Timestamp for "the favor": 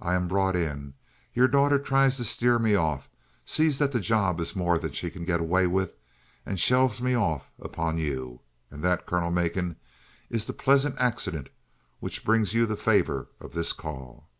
12.64-13.28